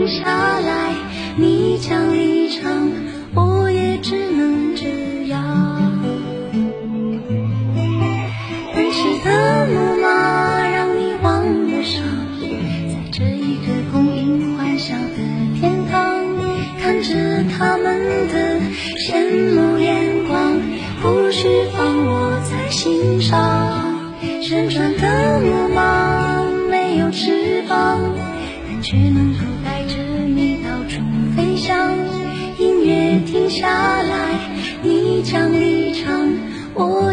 [0.00, 0.24] 停下
[0.60, 0.94] 来，
[1.36, 2.90] 你将离场，
[3.34, 6.02] 我也只能这样。
[8.74, 12.02] 奔驰的木马让你忘了伤，
[12.88, 16.24] 在这一个供应欢笑的天堂，
[16.80, 18.58] 看着他们的
[19.06, 19.69] 羡慕
[33.60, 34.50] 下来，
[34.82, 36.32] 你将离场，
[36.72, 37.12] 我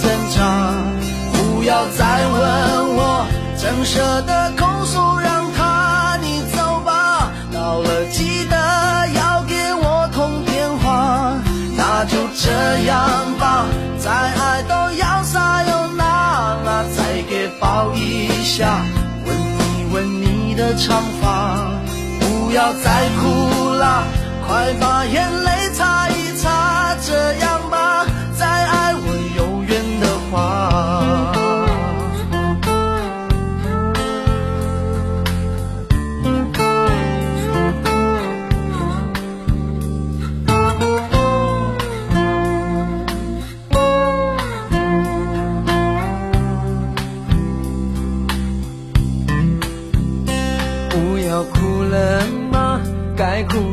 [0.00, 0.74] 挣扎。
[1.32, 7.30] 不要再问我，怎舍得空手让他你走吧。
[7.52, 8.56] 到了记得
[9.14, 11.34] 要给我通电话。
[11.76, 12.50] 那就这
[12.86, 12.98] 样
[13.38, 13.66] 吧。
[13.98, 16.04] 再爱都要撒又那
[16.64, 18.82] 拉，再给抱一下，
[19.24, 21.56] 吻一吻你的长发，
[22.20, 24.04] 不要再哭了，
[24.46, 27.43] 快把眼泪擦一擦，这样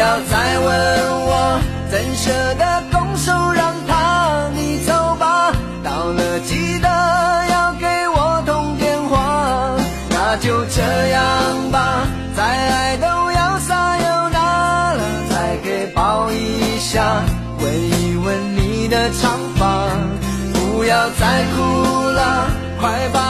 [0.00, 4.48] 不要再问我怎舍得拱手让他？
[4.54, 5.52] 你走吧，
[5.84, 6.40] 到了。
[6.40, 6.88] 记得
[7.50, 9.76] 要给我通电话，
[10.08, 17.22] 那就这样吧，再爱都要撒又那了，再给抱一下，
[17.58, 19.86] 吻一吻你的长发，
[20.54, 21.60] 不要再哭
[22.08, 22.46] 了，
[22.80, 23.29] 快把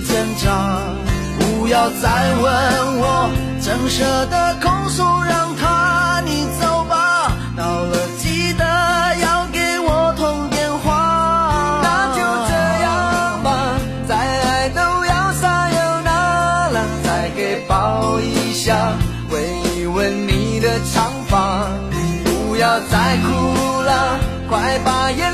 [0.00, 0.78] 挣扎。
[1.38, 3.30] 不要再问我，
[3.60, 7.32] 怎舍得空手让他你走吧。
[7.56, 8.64] 到了记得
[9.22, 11.80] 要给我通电话。
[11.82, 12.52] 那就这
[12.82, 13.78] 样吧，
[14.08, 18.92] 再爱都要撒有那拉，再给抱一下，
[19.30, 19.40] 吻
[19.76, 21.66] 一吻你的长发。
[22.24, 24.18] 不要再哭了，
[24.48, 25.31] 快把眼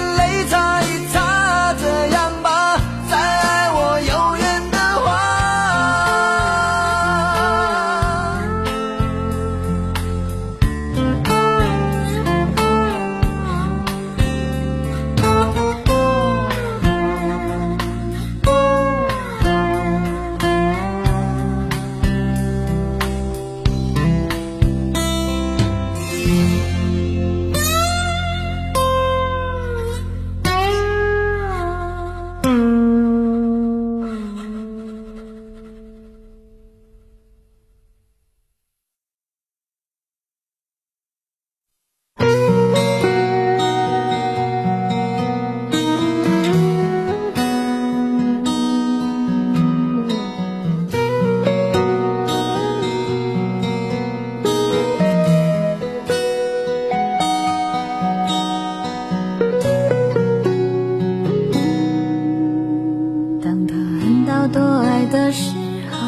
[64.52, 65.52] 多爱的时
[65.90, 65.98] 候，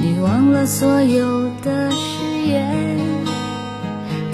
[0.00, 2.98] 你忘了所有的誓言。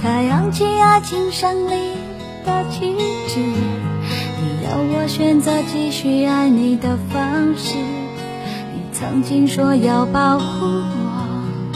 [0.03, 1.93] 他扬起爱情胜利
[2.45, 2.95] 的旗
[3.29, 7.79] 帜，你要我选择继续爱你的方式。
[7.79, 11.75] 你曾经说要保护我，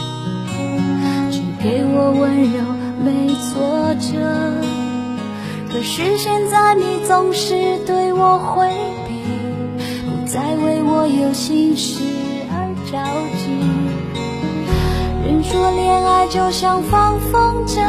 [1.30, 2.62] 只给我温柔，
[3.02, 4.18] 没挫折。
[5.72, 8.70] 可是现在你总是对我回
[10.28, 12.04] 在，为我有心事
[12.50, 13.00] 而着
[13.38, 13.48] 急。
[15.26, 17.80] 人说恋爱就像放风筝，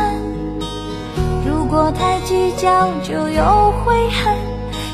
[1.46, 4.34] 如果太计较就有悔恨。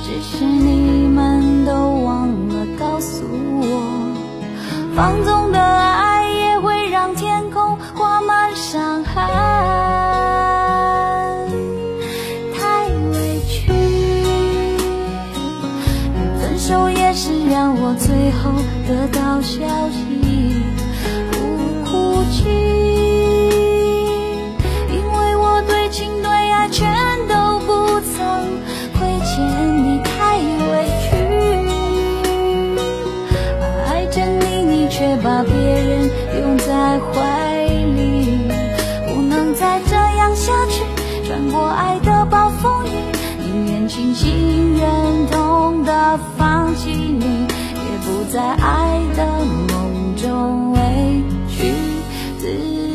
[0.03, 1.71] 只是你们都
[2.03, 3.23] 忘了告诉
[3.61, 3.63] 我，
[4.95, 7.44] 放纵的爱也会让天
[41.99, 42.89] 的暴风雨，
[43.39, 49.25] 宁愿清醒忍痛的放弃你，也不在爱的
[49.73, 50.79] 梦中委
[51.49, 51.73] 屈
[52.39, 52.94] 自己。